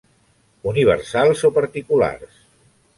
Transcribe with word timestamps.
Universals, 0.71 1.45
o 1.51 1.55
particulars. 1.61 2.45